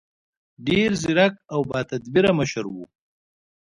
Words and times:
ډېر 0.67 0.89
ځیرک 1.01 1.35
او 1.53 1.59
باتدبیره 1.69 2.31
مشر 2.39 2.65
و. 2.69 2.75